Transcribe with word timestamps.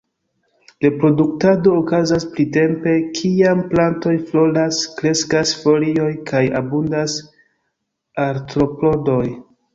Reproduktado 0.83 1.73
okazas 1.81 2.25
printempe 2.37 2.95
kiam 3.19 3.61
plantoj 3.75 4.15
floras, 4.31 4.81
kreskas 5.03 5.53
folioj 5.67 6.09
kaj 6.33 6.43
abundas 6.63 7.21
artropodoj. 8.27 9.23